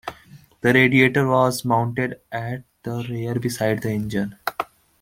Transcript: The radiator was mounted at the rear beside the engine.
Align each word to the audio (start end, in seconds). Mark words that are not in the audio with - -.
The 0.61 0.73
radiator 0.73 1.27
was 1.27 1.63
mounted 1.63 2.19
at 2.31 2.63
the 2.81 3.05
rear 3.07 3.35
beside 3.35 3.83
the 3.83 3.91
engine. 3.91 4.35